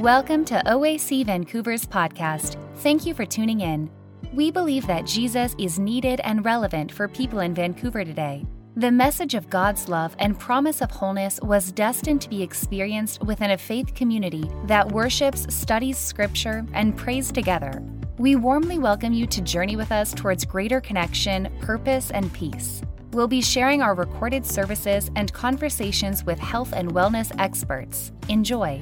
[0.00, 2.56] Welcome to OAC Vancouver's podcast.
[2.76, 3.90] Thank you for tuning in.
[4.32, 8.46] We believe that Jesus is needed and relevant for people in Vancouver today.
[8.76, 13.50] The message of God's love and promise of wholeness was destined to be experienced within
[13.50, 17.82] a faith community that worships, studies scripture, and prays together.
[18.16, 22.80] We warmly welcome you to journey with us towards greater connection, purpose, and peace.
[23.12, 28.12] We'll be sharing our recorded services and conversations with health and wellness experts.
[28.30, 28.80] Enjoy.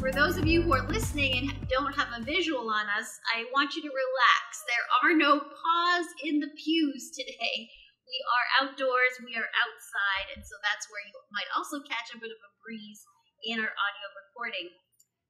[0.00, 3.44] For those of you who are listening and don't have a visual on us, I
[3.52, 4.44] want you to relax.
[4.64, 7.68] There are no paws in the pews today.
[8.08, 12.18] We are outdoors, we are outside, and so that's where you might also catch a
[12.18, 13.04] bit of a breeze
[13.44, 14.72] in our audio recording.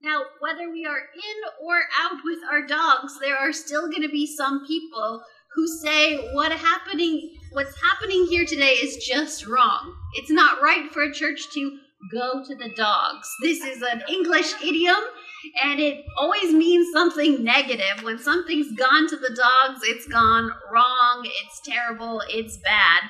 [0.06, 4.08] Now, whether we are in or out with our dogs, there are still going to
[4.08, 5.20] be some people
[5.56, 9.92] who say what happening what's happening here today is just wrong.
[10.14, 11.80] It's not right for a church to
[12.12, 13.28] go to the dogs.
[13.42, 15.00] This is an English idiom
[15.62, 18.02] and it always means something negative.
[18.02, 23.02] When something's gone to the dogs, it's gone wrong, it's terrible, it's bad.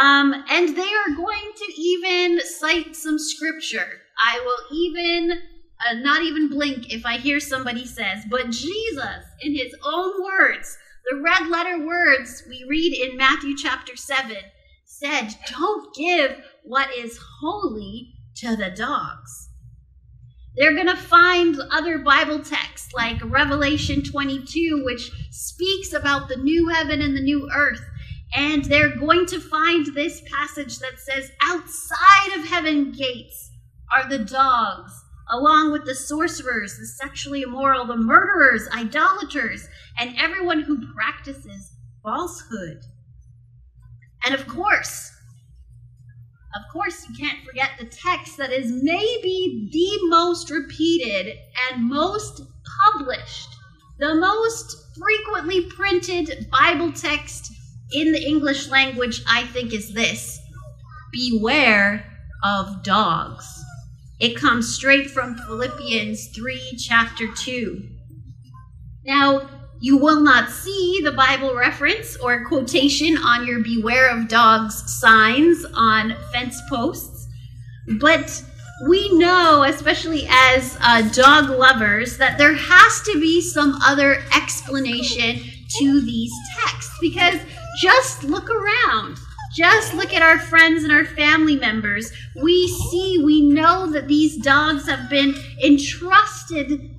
[0.00, 4.00] Um, and they are going to even cite some scripture.
[4.24, 5.32] I will even
[5.88, 10.76] uh, not even blink if I hear somebody says, but Jesus, in his own words,
[11.10, 14.36] the red letter words we read in Matthew chapter 7
[15.02, 19.48] said, Don't give what is holy to the dogs.
[20.56, 26.68] They're going to find other Bible texts like Revelation 22, which speaks about the new
[26.68, 27.80] heaven and the new earth.
[28.34, 33.50] And they're going to find this passage that says, Outside of heaven gates
[33.94, 34.92] are the dogs,
[35.30, 42.82] along with the sorcerers, the sexually immoral, the murderers, idolaters, and everyone who practices falsehood.
[44.24, 45.10] And of course,
[46.54, 51.38] of course, you can't forget the text that is maybe the most repeated
[51.70, 52.42] and most
[52.84, 53.48] published,
[53.98, 57.52] the most frequently printed Bible text
[57.92, 60.40] in the English language, I think, is this
[61.12, 62.04] Beware
[62.44, 63.46] of dogs.
[64.20, 67.82] It comes straight from Philippians 3, chapter 2.
[69.04, 69.48] Now,
[69.80, 75.64] you will not see the Bible reference or quotation on your Beware of Dogs signs
[75.74, 77.26] on fence posts,
[77.98, 78.42] but
[78.86, 85.40] we know, especially as uh, dog lovers, that there has to be some other explanation
[85.78, 87.40] to these texts because
[87.80, 89.18] just look around.
[89.54, 92.12] Just look at our friends and our family members.
[92.40, 96.94] We see, we know that these dogs have been entrusted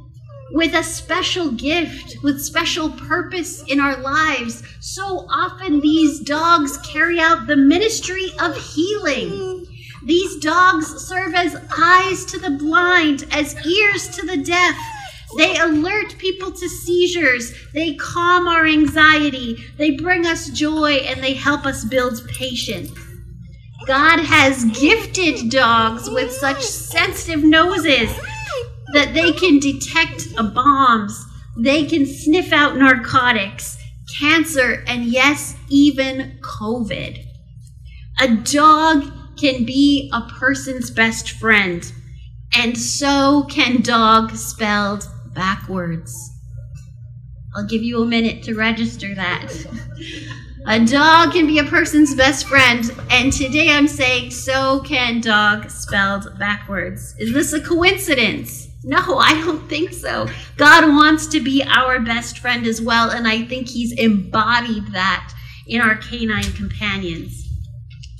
[0.53, 4.63] with a special gift, with special purpose in our lives.
[4.79, 9.65] So often these dogs carry out the ministry of healing.
[10.03, 14.75] These dogs serve as eyes to the blind, as ears to the deaf.
[15.37, 17.53] They alert people to seizures.
[17.73, 19.63] They calm our anxiety.
[19.77, 22.91] They bring us joy and they help us build patience.
[23.87, 28.11] God has gifted dogs with such sensitive noses
[28.93, 31.25] that they can detect bombs,
[31.57, 33.77] they can sniff out narcotics,
[34.19, 37.23] cancer, and yes, even COVID.
[38.19, 41.91] A dog can be a person's best friend,
[42.55, 46.29] and so can dog spelled backwards.
[47.55, 49.51] I'll give you a minute to register that.
[50.67, 55.69] a dog can be a person's best friend, and today I'm saying so can dog
[55.69, 57.15] spelled backwards.
[57.19, 58.70] Is this a coincidence?
[58.83, 60.27] No, I don't think so.
[60.57, 65.33] God wants to be our best friend as well, and I think He's embodied that
[65.67, 67.47] in our canine companions.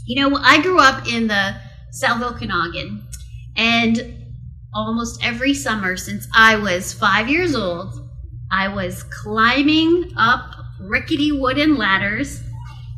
[0.05, 1.55] You know, I grew up in the
[1.91, 3.07] South Okanagan,
[3.55, 4.15] and
[4.73, 8.09] almost every summer since I was five years old,
[8.51, 12.41] I was climbing up rickety wooden ladders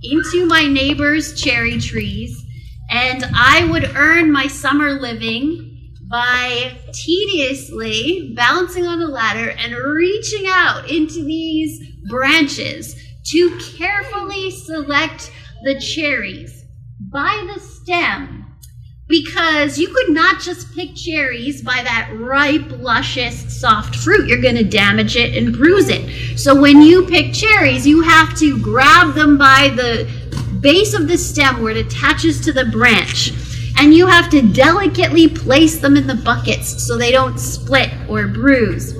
[0.03, 2.43] into my neighbor's cherry trees,
[2.89, 5.72] and I would earn my summer living
[6.13, 12.95] by tediously balancing on a ladder and reaching out into these branches
[13.25, 15.31] to carefully select
[15.63, 16.65] the cherries
[17.11, 18.45] by the stem
[19.07, 24.27] because you could not just pick cherries by that ripe, luscious, soft fruit.
[24.27, 26.37] You're going to damage it and bruise it.
[26.37, 30.07] So when you pick cherries, you have to grab them by the
[30.61, 33.31] base of the stem where it attaches to the branch
[33.77, 38.27] and you have to delicately place them in the buckets so they don't split or
[38.27, 38.93] bruise.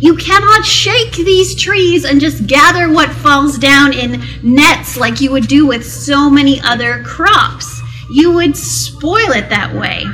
[0.00, 5.30] You cannot shake these trees and just gather what falls down in nets like you
[5.30, 7.80] would do with so many other crops.
[8.10, 10.04] You would spoil it that way.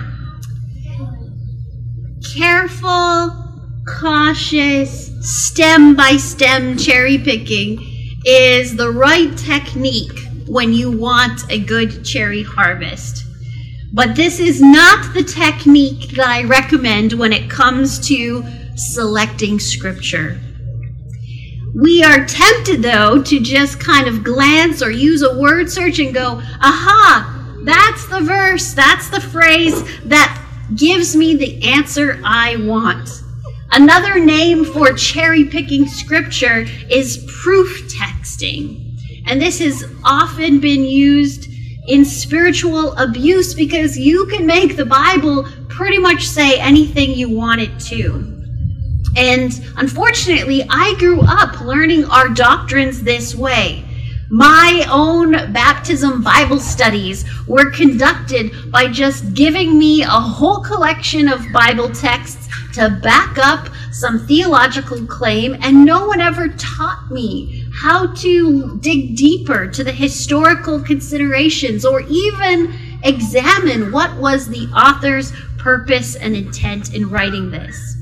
[2.39, 3.35] careful,
[3.99, 7.79] cautious, stem by stem cherry picking
[8.25, 13.25] is the right technique when you want a good cherry harvest.
[13.93, 18.45] But this is not the technique that I recommend when it comes to
[18.77, 20.41] selecting scripture.
[21.75, 26.13] We are tempted, though, to just kind of glance or use a word search and
[26.13, 30.45] go, aha, that's the verse, that's the phrase that
[30.75, 33.09] gives me the answer I want.
[33.71, 38.85] Another name for cherry picking scripture is proof texting.
[39.27, 41.51] And this has often been used
[41.89, 47.61] in spiritual abuse because you can make the Bible pretty much say anything you want
[47.61, 48.35] it to.
[49.17, 53.85] And unfortunately, I grew up learning our doctrines this way.
[54.31, 61.51] My own baptism Bible studies were conducted by just giving me a whole collection of
[61.53, 68.13] Bible texts to back up some theological claim, and no one ever taught me how
[68.13, 76.17] to dig deeper to the historical considerations or even examine what was the author's purpose
[76.17, 77.97] and intent in writing this.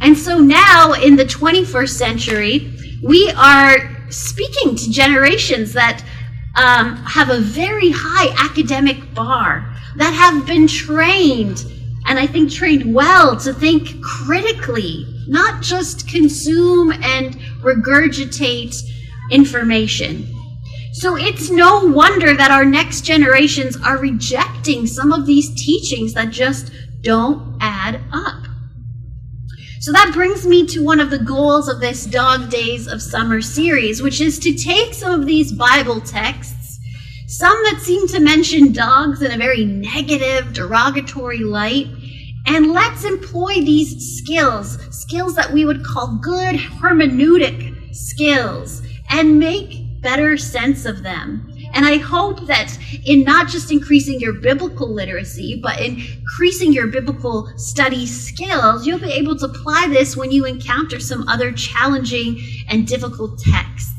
[0.00, 2.72] And so now in the 21st century,
[3.02, 3.76] we are
[4.10, 6.02] speaking to generations that
[6.56, 11.64] um, have a very high academic bar, that have been trained,
[12.06, 18.74] and I think trained well, to think critically, not just consume and regurgitate
[19.30, 20.34] information.
[20.92, 26.30] So it's no wonder that our next generations are rejecting some of these teachings that
[26.30, 26.72] just
[27.02, 28.44] don't add up.
[29.80, 33.40] So that brings me to one of the goals of this Dog Days of Summer
[33.40, 36.80] series, which is to take some of these Bible texts,
[37.28, 41.86] some that seem to mention dogs in a very negative, derogatory light,
[42.46, 50.00] and let's employ these skills, skills that we would call good hermeneutic skills, and make
[50.00, 51.52] better sense of them.
[51.74, 57.50] And I hope that in not just increasing your biblical literacy, but increasing your biblical
[57.58, 62.86] study skills, you'll be able to apply this when you encounter some other challenging and
[62.86, 63.94] difficult texts.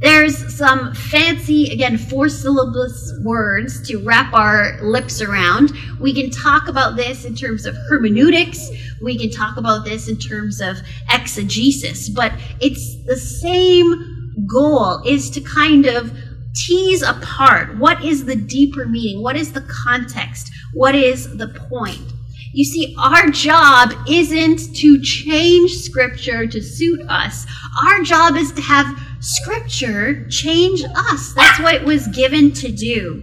[0.00, 5.70] There's some fancy, again, four syllabus words to wrap our lips around.
[6.00, 8.68] We can talk about this in terms of hermeneutics.
[9.00, 10.78] We can talk about this in terms of
[11.12, 16.16] exegesis, but it's the same goal is to kind of
[16.54, 22.12] tease apart what is the deeper meaning, what is the context, what is the point.
[22.54, 27.46] You see, our job isn't to change scripture to suit us.
[27.86, 31.32] Our job is to have scripture change us.
[31.32, 33.22] That's what it was given to do.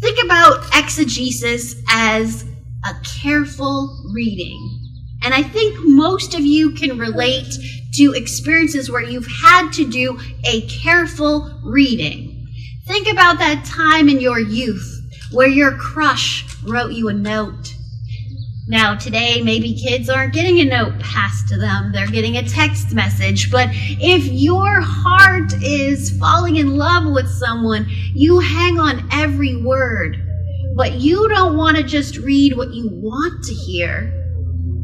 [0.00, 2.44] Think about exegesis as
[2.84, 4.81] a careful reading.
[5.24, 7.54] And I think most of you can relate
[7.94, 12.48] to experiences where you've had to do a careful reading.
[12.86, 17.74] Think about that time in your youth where your crush wrote you a note.
[18.68, 22.92] Now, today, maybe kids aren't getting a note passed to them, they're getting a text
[22.92, 23.50] message.
[23.50, 30.16] But if your heart is falling in love with someone, you hang on every word.
[30.76, 34.21] But you don't want to just read what you want to hear.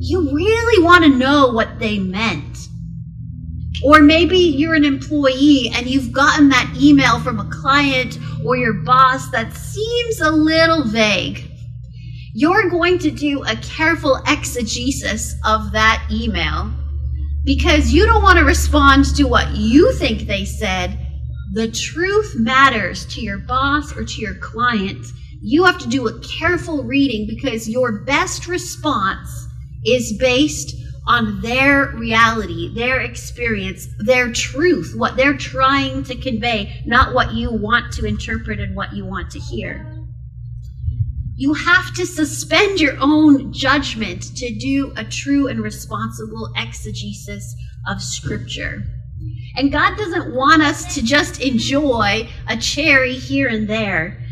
[0.00, 2.69] You really want to know what they meant.
[3.85, 8.75] Or maybe you're an employee and you've gotten that email from a client or your
[8.75, 11.50] boss that seems a little vague.
[12.33, 16.73] You're going to do a careful exegesis of that email
[17.45, 20.97] because you don't want to respond to what you think they said.
[21.55, 25.05] The truth matters to your boss or to your client.
[25.40, 29.48] You have to do a careful reading because your best response
[29.85, 30.75] is based
[31.06, 37.50] on their reality, their experience, their truth, what they're trying to convey, not what you
[37.50, 39.94] want to interpret and what you want to hear.
[41.37, 47.54] You have to suspend your own judgment to do a true and responsible exegesis
[47.87, 48.82] of Scripture.
[49.56, 54.23] And God doesn't want us to just enjoy a cherry here and there.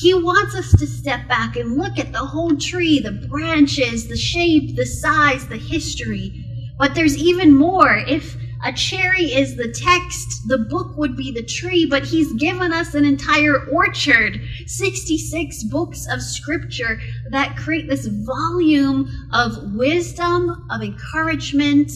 [0.00, 4.16] He wants us to step back and look at the whole tree, the branches, the
[4.16, 6.44] shape, the size, the history.
[6.76, 7.98] But there's even more.
[8.08, 12.72] If a cherry is the text, the book would be the tree, but he's given
[12.72, 16.98] us an entire orchard 66 books of scripture
[17.30, 21.92] that create this volume of wisdom, of encouragement,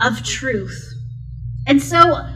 [0.00, 0.94] of truth.
[1.66, 2.26] And so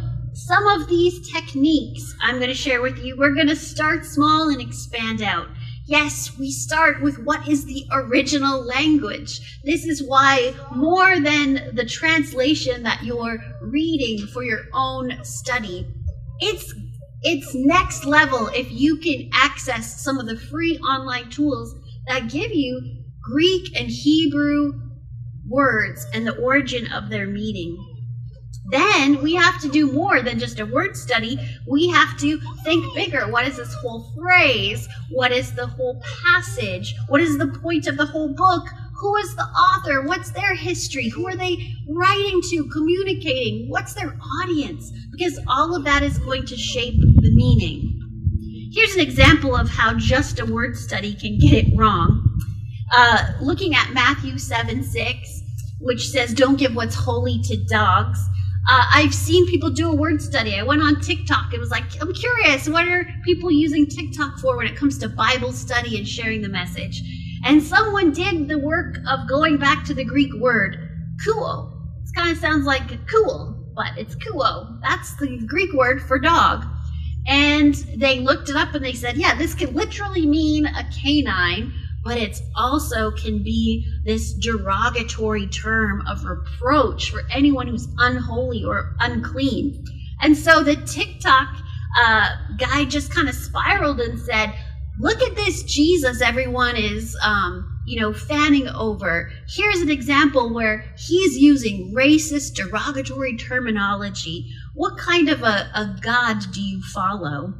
[0.46, 4.48] some of these techniques I'm going to share with you, we're going to start small
[4.48, 5.48] and expand out.
[5.86, 9.60] Yes, we start with what is the original language.
[9.64, 15.86] This is why, more than the translation that you're reading for your own study,
[16.40, 16.74] it's
[17.24, 21.72] it's next level if you can access some of the free online tools
[22.08, 24.72] that give you Greek and Hebrew
[25.48, 27.91] words and the origin of their meaning.
[28.66, 31.38] Then we have to do more than just a word study.
[31.66, 33.28] We have to think bigger.
[33.30, 34.88] What is this whole phrase?
[35.10, 36.94] What is the whole passage?
[37.08, 38.68] What is the point of the whole book?
[38.96, 40.02] Who is the author?
[40.02, 41.08] What's their history?
[41.08, 43.68] Who are they writing to, communicating?
[43.68, 44.92] What's their audience?
[45.10, 47.98] Because all of that is going to shape the meaning.
[48.72, 52.40] Here's an example of how just a word study can get it wrong.
[52.94, 55.42] Uh, looking at Matthew 7 6,
[55.80, 58.18] which says, Don't give what's holy to dogs.
[58.68, 60.58] Uh, I've seen people do a word study.
[60.58, 61.52] I went on TikTok.
[61.52, 65.08] It was like, I'm curious, what are people using TikTok for when it comes to
[65.08, 67.02] Bible study and sharing the message?
[67.44, 70.76] And someone did the work of going back to the Greek word,
[71.26, 71.72] kuo.
[72.04, 74.80] It kind of sounds like cool, but it's kuo.
[74.80, 76.64] That's the Greek word for dog.
[77.26, 81.72] And they looked it up and they said, yeah, this could literally mean a canine
[82.04, 88.94] but it also can be this derogatory term of reproach for anyone who's unholy or
[89.00, 89.84] unclean.
[90.20, 91.48] And so the TikTok
[91.98, 92.28] uh,
[92.58, 94.52] guy just kind of spiraled and said,
[94.98, 99.30] Look at this Jesus everyone is, um, you know, fanning over.
[99.48, 104.52] Here's an example where he's using racist, derogatory terminology.
[104.74, 107.54] What kind of a, a God do you follow?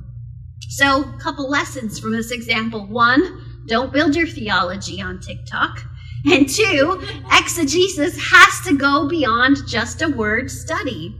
[0.68, 2.87] So, a couple lessons from this example.
[2.87, 5.83] One, don't build your theology on TikTok.
[6.25, 7.02] And two,
[7.33, 11.16] exegesis has to go beyond just a word study.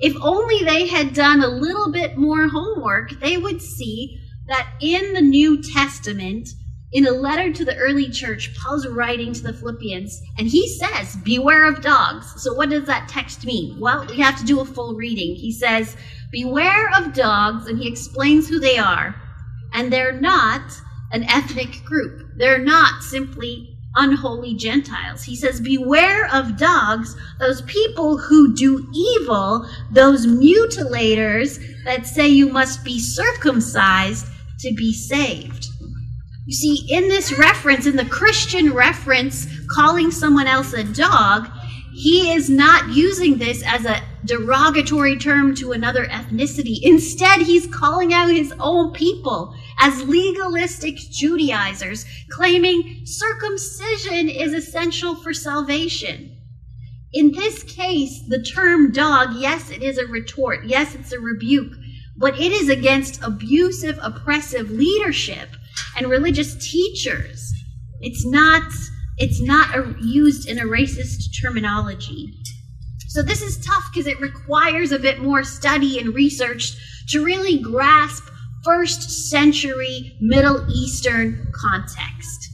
[0.00, 5.12] If only they had done a little bit more homework, they would see that in
[5.12, 6.48] the New Testament,
[6.92, 11.16] in a letter to the early church, Paul's writing to the Philippians, and he says,
[11.24, 12.42] Beware of dogs.
[12.42, 13.78] So, what does that text mean?
[13.78, 15.36] Well, we have to do a full reading.
[15.36, 15.96] He says,
[16.32, 19.14] Beware of dogs, and he explains who they are.
[19.72, 20.62] And they're not
[21.12, 22.28] an ethnic group.
[22.36, 25.22] They're not simply unholy Gentiles.
[25.22, 32.48] He says, Beware of dogs, those people who do evil, those mutilators that say you
[32.48, 34.26] must be circumcised
[34.60, 35.66] to be saved.
[36.46, 41.48] You see, in this reference, in the Christian reference, calling someone else a dog,
[41.92, 46.78] he is not using this as a derogatory term to another ethnicity.
[46.82, 55.34] Instead, he's calling out his own people as legalistic Judaizers, claiming circumcision is essential for
[55.34, 56.36] salvation.
[57.12, 61.72] In this case, the term dog, yes, it is a retort, yes, it's a rebuke,
[62.16, 65.48] but it is against abusive, oppressive leadership
[65.96, 67.52] and religious teachers.
[68.00, 68.62] It's not,
[69.18, 72.32] it's not a, used in a racist terminology.
[73.08, 76.76] So this is tough because it requires a bit more study and research
[77.08, 78.28] to really grasp
[78.64, 82.50] first century Middle Eastern context.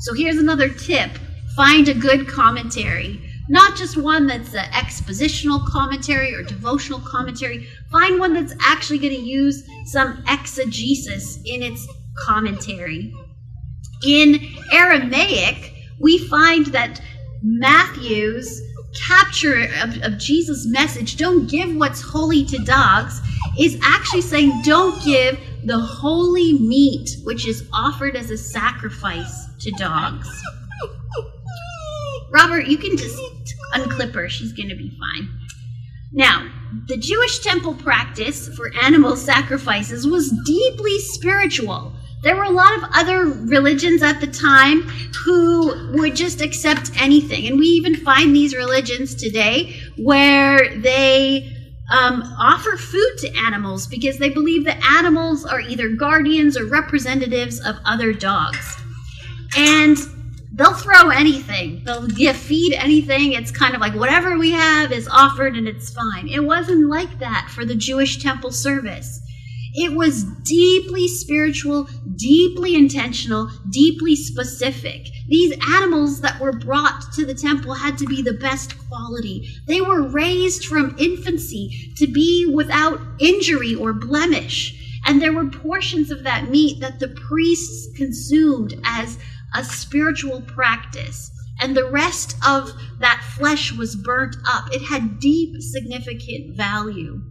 [0.00, 1.10] So here's another tip
[1.56, 3.20] find a good commentary.
[3.48, 7.68] Not just one that's an expositional commentary or devotional commentary.
[7.92, 11.86] Find one that's actually going to use some exegesis in its
[12.26, 13.14] commentary.
[14.04, 14.40] In
[14.72, 17.00] Aramaic, we find that
[17.42, 18.60] Matthew's
[18.94, 23.20] capture of, of Jesus' message, don't give what's holy to dogs,
[23.58, 29.70] is actually saying don't give the holy meat which is offered as a sacrifice to
[29.72, 30.28] dogs.
[32.30, 33.18] Robert, you can just
[33.74, 34.28] unclip her.
[34.28, 35.28] She's going to be fine.
[36.12, 36.50] Now,
[36.86, 41.93] the Jewish temple practice for animal sacrifices was deeply spiritual.
[42.24, 44.82] There were a lot of other religions at the time
[45.24, 47.46] who would just accept anything.
[47.46, 51.52] And we even find these religions today where they
[51.90, 57.60] um, offer food to animals because they believe that animals are either guardians or representatives
[57.60, 58.74] of other dogs.
[59.54, 59.98] And
[60.54, 61.82] they'll throw anything.
[61.84, 63.32] They'll feed anything.
[63.32, 66.28] It's kind of like whatever we have is offered and it's fine.
[66.28, 69.20] It wasn't like that for the Jewish temple service.
[69.76, 75.08] It was deeply spiritual, deeply intentional, deeply specific.
[75.28, 79.48] These animals that were brought to the temple had to be the best quality.
[79.66, 84.80] They were raised from infancy to be without injury or blemish.
[85.06, 89.18] And there were portions of that meat that the priests consumed as
[89.54, 91.32] a spiritual practice.
[91.60, 94.72] And the rest of that flesh was burnt up.
[94.72, 97.22] It had deep, significant value.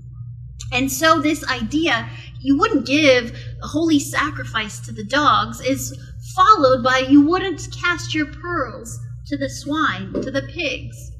[0.72, 2.10] And so, this idea
[2.44, 3.32] you wouldn't give
[3.64, 5.98] a holy sacrifice to the dogs is
[6.36, 11.12] followed by you wouldn't cast your pearls to the swine, to the pigs.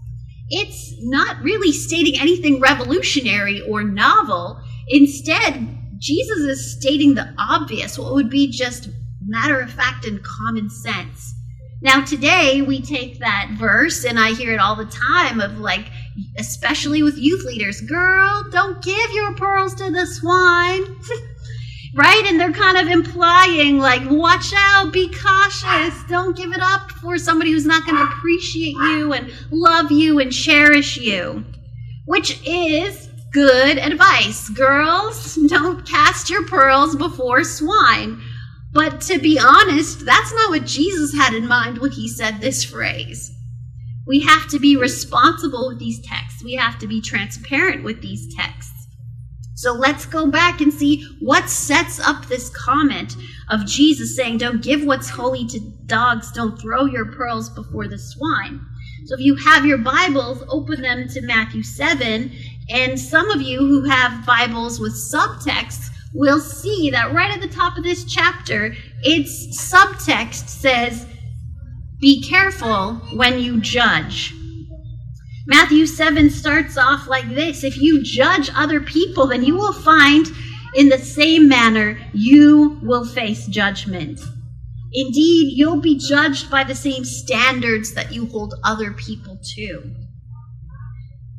[0.50, 4.62] It's not really stating anything revolutionary or novel.
[4.90, 8.90] Instead, Jesus is stating the obvious, what would be just
[9.26, 11.34] matter of fact and common sense.
[11.82, 15.88] Now, today we take that verse, and I hear it all the time of like,
[16.38, 20.84] especially with youth leaders, girl, don't give your pearls to the swine.
[21.96, 22.24] right?
[22.26, 27.18] And they're kind of implying, like, watch out, be cautious, don't give it up for
[27.18, 31.46] somebody who's not going to appreciate you and love you and cherish you,
[32.06, 34.50] which is good advice.
[34.50, 38.22] Girls, don't cast your pearls before swine.
[38.72, 42.64] But to be honest, that's not what Jesus had in mind when he said this
[42.64, 43.32] phrase.
[44.06, 46.44] We have to be responsible with these texts.
[46.44, 48.88] We have to be transparent with these texts.
[49.56, 53.16] So let's go back and see what sets up this comment
[53.50, 57.98] of Jesus saying, Don't give what's holy to dogs, don't throw your pearls before the
[57.98, 58.60] swine.
[59.06, 62.32] So if you have your Bibles, open them to Matthew 7.
[62.70, 67.48] And some of you who have Bibles with subtext will see that right at the
[67.48, 71.06] top of this chapter, its subtext says,
[72.04, 74.34] Be careful when you judge.
[75.48, 80.28] Matthew 7 starts off like this If you judge other people, then you will find
[80.76, 84.20] in the same manner you will face judgment.
[84.92, 89.96] Indeed, you'll be judged by the same standards that you hold other people to.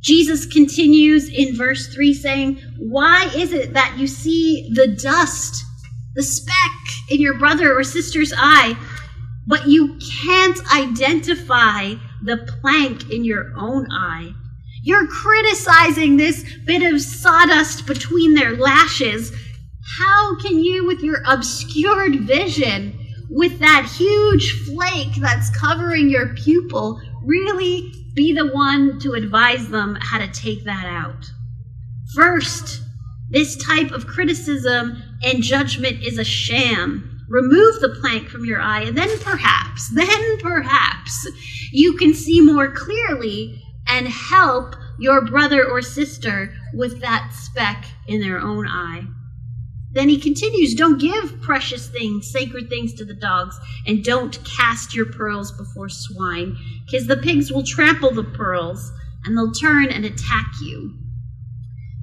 [0.00, 5.62] Jesus continues in verse 3 saying, Why is it that you see the dust,
[6.14, 8.78] the speck in your brother or sister's eye,
[9.46, 14.32] but you can't identify the plank in your own eye.
[14.82, 19.32] You're criticizing this bit of sawdust between their lashes.
[19.98, 22.98] How can you, with your obscured vision,
[23.30, 29.96] with that huge flake that's covering your pupil, really be the one to advise them
[30.00, 31.24] how to take that out?
[32.14, 32.82] First,
[33.30, 38.82] this type of criticism and judgment is a sham remove the plank from your eye,
[38.82, 41.26] and then perhaps, then perhaps
[41.72, 48.20] you can see more clearly and help your brother or sister with that speck in
[48.20, 49.02] their own eye.
[49.90, 54.94] Then he continues, Don't give precious things, sacred things to the dogs, and don't cast
[54.94, 58.92] your pearls before swine, because the pigs will trample the pearls
[59.24, 61.03] and they'll turn and attack you.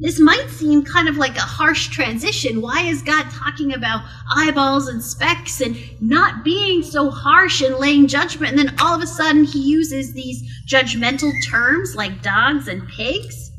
[0.01, 2.59] This might seem kind of like a harsh transition.
[2.59, 4.03] Why is God talking about
[4.35, 8.57] eyeballs and specks and not being so harsh and laying judgment?
[8.57, 13.51] And then all of a sudden he uses these judgmental terms like dogs and pigs?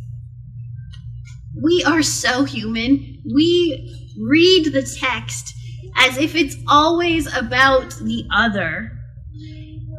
[1.62, 3.22] We are so human.
[3.32, 5.54] We read the text
[5.96, 8.90] as if it's always about the other.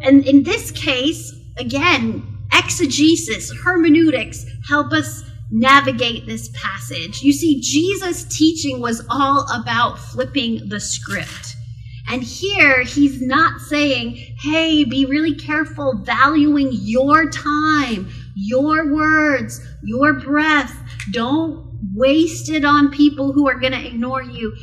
[0.02, 7.22] And in this case, again, exegesis, hermeneutics help us navigate this passage.
[7.22, 11.56] You see, Jesus' teaching was all about flipping the script.
[12.10, 20.14] And here he's not saying, hey, be really careful valuing your time, your words, your
[20.14, 20.76] breath.
[21.12, 24.56] Don't waste it on people who are going to ignore you.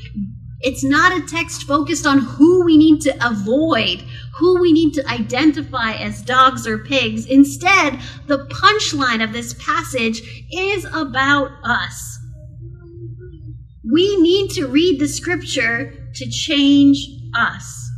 [0.61, 4.05] It's not a text focused on who we need to avoid,
[4.41, 7.27] who we need to identify as dogs or pigs.
[7.27, 12.19] Instead, the punchline of this passage is about us.
[13.93, 17.89] We need to read the scripture to change us.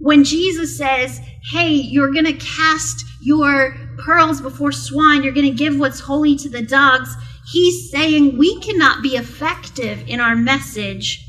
[0.00, 1.20] When Jesus says,
[1.50, 6.36] hey, you're going to cast your pearls before swine, you're going to give what's holy
[6.36, 7.14] to the dogs,
[7.50, 11.26] he's saying we cannot be effective in our message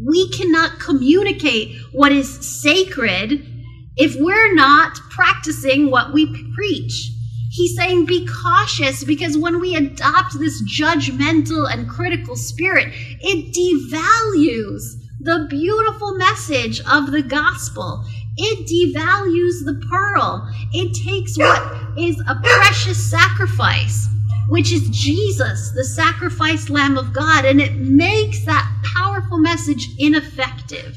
[0.00, 3.57] we cannot communicate what is sacred
[3.98, 7.10] if we're not practicing what we preach.
[7.50, 12.88] He's saying be cautious because when we adopt this judgmental and critical spirit,
[13.20, 18.04] it devalues the beautiful message of the gospel.
[18.36, 20.48] It devalues the pearl.
[20.72, 24.08] It takes what is a precious sacrifice
[24.48, 30.96] which is Jesus, the sacrificed Lamb of God, and it makes that powerful message ineffective.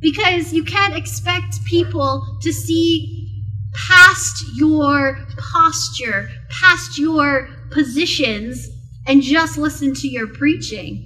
[0.00, 8.68] Because you can't expect people to see past your posture, past your positions,
[9.06, 11.04] and just listen to your preaching.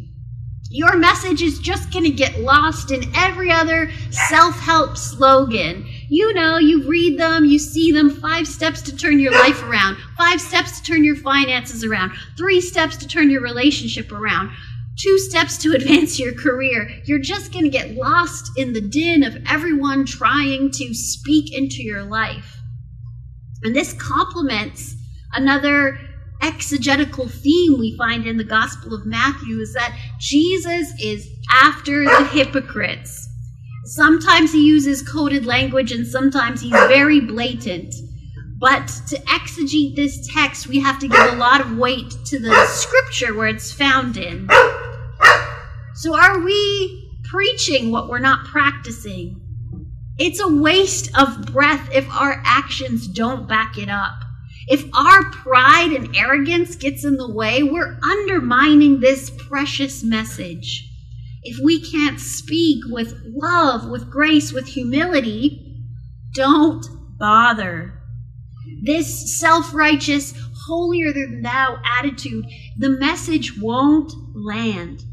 [0.71, 6.35] Your message is just going to get lost in every other self help slogan you
[6.35, 10.43] know, you read them, you see them, five steps to turn your life around, five
[10.43, 14.51] steps to turn your finances around, three steps to turn your relationship around.
[14.99, 19.23] Two steps to advance your career, you're just going to get lost in the din
[19.23, 22.59] of everyone trying to speak into your life.
[23.63, 24.97] And this complements
[25.33, 25.99] another
[26.43, 32.25] exegetical theme we find in the Gospel of Matthew is that Jesus is after the
[32.25, 33.29] hypocrites.
[33.85, 37.95] Sometimes he uses coded language and sometimes he's very blatant.
[38.59, 42.67] But to exegete this text, we have to give a lot of weight to the
[42.67, 44.49] scripture where it's found in.
[46.03, 49.41] So, are we preaching what we're not practicing?
[50.19, 54.17] It's a waste of breath if our actions don't back it up.
[54.67, 60.91] If our pride and arrogance gets in the way, we're undermining this precious message.
[61.45, 65.85] If we can't speak with love, with grace, with humility,
[66.35, 66.85] don't
[67.17, 68.03] bother.
[68.83, 70.35] This self righteous,
[70.67, 75.05] holier than thou attitude, the message won't land.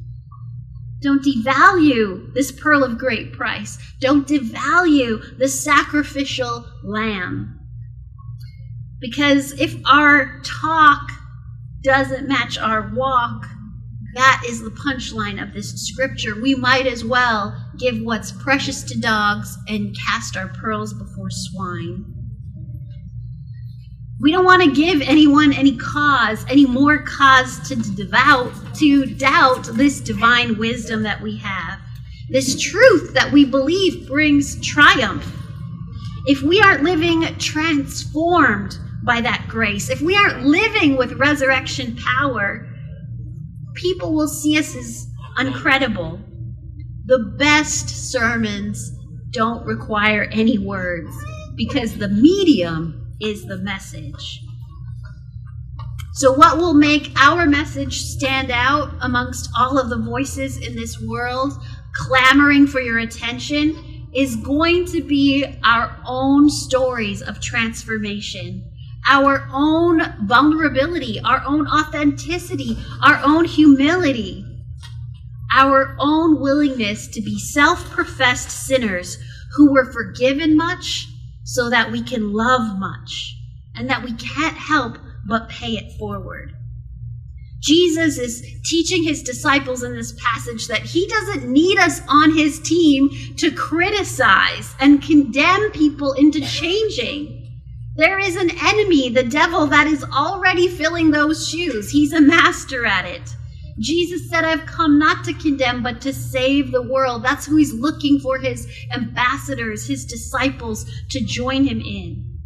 [1.02, 3.78] Don't devalue this pearl of great price.
[4.02, 7.60] Don't devalue the sacrificial lamb.
[9.00, 11.10] Because if our talk
[11.84, 13.46] doesn't match our walk,
[14.16, 16.40] that is the punchline of this scripture.
[16.40, 22.18] We might as well give what's precious to dogs and cast our pearls before swine.
[24.21, 29.63] We don't want to give anyone any cause, any more cause to devout, to doubt
[29.73, 31.79] this divine wisdom that we have.
[32.29, 35.25] This truth that we believe brings triumph.
[36.25, 42.67] If we aren't living transformed by that grace, if we aren't living with resurrection power,
[43.73, 46.21] people will see us as uncredible.
[47.05, 48.91] The best sermons
[49.32, 51.10] don't require any words
[51.55, 54.41] because the medium is the message.
[56.13, 60.99] So, what will make our message stand out amongst all of the voices in this
[61.01, 61.53] world
[61.93, 68.63] clamoring for your attention is going to be our own stories of transformation
[69.08, 74.45] our own vulnerability, our own authenticity, our own humility,
[75.55, 79.17] our own willingness to be self professed sinners
[79.55, 81.08] who were forgiven much
[81.43, 83.36] so that we can love much
[83.75, 84.97] and that we can't help
[85.28, 86.54] but pay it forward.
[87.62, 92.60] Jesus is teaching his disciples in this passage that he doesn't need us on his
[92.60, 97.36] team to criticize and condemn people into changing.
[97.97, 101.91] There is an enemy, the devil, that is already filling those shoes.
[101.91, 103.36] He's a master at it.
[103.80, 107.24] Jesus said, I've come not to condemn, but to save the world.
[107.24, 112.39] That's who he's looking for his ambassadors, his disciples to join him in.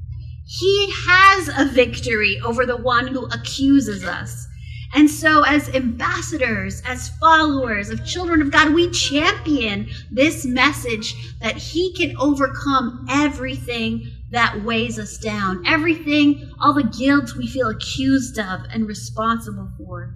[0.46, 4.48] He has a victory over the one who accuses us.
[4.96, 11.58] And so, as ambassadors, as followers of children of God, we champion this message that
[11.58, 18.38] He can overcome everything that weighs us down, everything, all the guilt we feel accused
[18.38, 20.13] of and responsible for.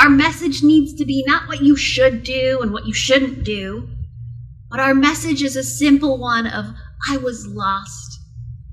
[0.00, 3.88] Our message needs to be not what you should do and what you shouldn't do,
[4.70, 6.66] but our message is a simple one of,
[7.10, 8.20] I was lost,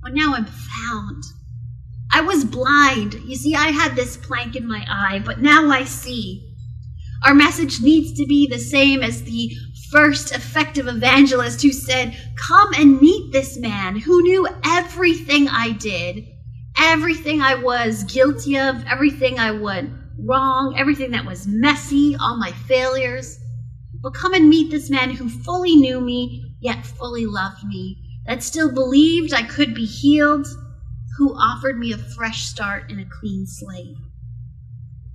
[0.03, 1.23] but now I'm found.
[2.13, 3.15] I was blind.
[3.25, 6.53] You see, I had this plank in my eye, but now I see.
[7.25, 9.51] Our message needs to be the same as the
[9.91, 16.23] first effective evangelist who said, Come and meet this man who knew everything I did,
[16.77, 22.51] everything I was guilty of, everything I went wrong, everything that was messy, all my
[22.51, 23.39] failures.
[24.01, 27.97] But come and meet this man who fully knew me, yet fully loved me,
[28.27, 30.47] that still believed I could be healed,
[31.17, 33.97] who offered me a fresh start and a clean slate.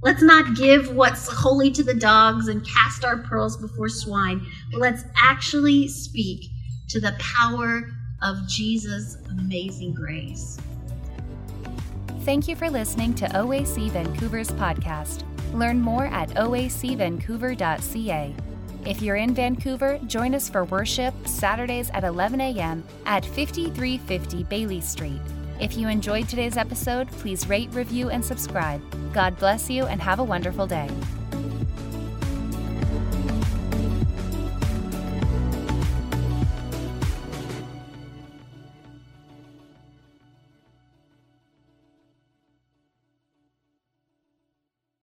[0.02, 4.80] Let's not give what's holy to the dogs and cast our pearls before swine, but
[4.80, 6.50] let's actually speak
[6.88, 7.82] to the power
[8.22, 10.58] of Jesus' amazing grace.
[12.22, 15.22] Thank you for listening to OAC Vancouver's podcast.
[15.54, 18.34] Learn more at oacvancouver.ca.
[18.86, 22.84] If you're in Vancouver, join us for worship Saturdays at 11 a.m.
[23.06, 25.20] at 5350 Baillie Street.
[25.60, 28.82] If you enjoyed today's episode, please rate, review, and subscribe.
[29.14, 30.88] God bless you and have a wonderful day.